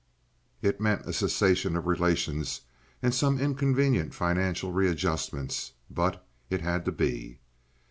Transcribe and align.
It 0.63 0.81
meant 0.81 1.05
a 1.05 1.13
cessation 1.13 1.75
of 1.75 1.85
relations 1.85 2.61
and 3.03 3.13
some 3.13 3.39
inconvenient 3.39 4.15
financial 4.15 4.71
readjustments; 4.71 5.73
but 5.91 6.25
it 6.49 6.61
had 6.61 6.85
to 6.85 6.91
be. 6.91 7.37